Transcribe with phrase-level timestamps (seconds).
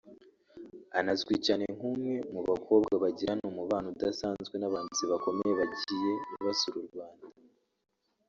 [0.99, 6.11] Anazwi cyane nk’umwe mu bakobwa bagirana umubano udasanzwe n’abahanzi bakomeye bagiye
[6.45, 7.25] basura u Rwanda